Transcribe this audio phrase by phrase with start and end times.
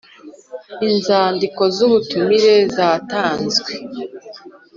[0.87, 3.71] Inzandiko z ubutumire zatanzwe